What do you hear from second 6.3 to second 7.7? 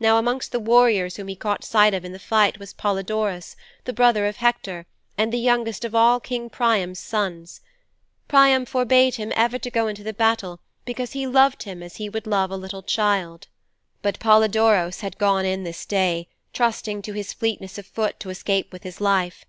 Priam's sons.